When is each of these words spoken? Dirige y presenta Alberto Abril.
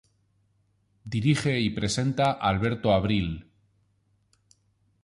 Dirige 1.13 1.59
y 1.59 1.69
presenta 1.69 2.31
Alberto 2.31 2.91
Abril. 2.91 3.45